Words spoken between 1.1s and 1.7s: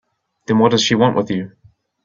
with you?